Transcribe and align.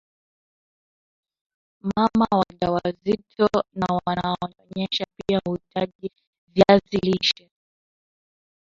mama 1.95 2.27
wajawazito 2.31 3.49
na 3.73 3.99
wanaonyonyesha 4.05 5.05
pia 5.17 5.41
huhitaji 5.45 6.11
viazi 6.47 6.97
lishe 7.03 7.49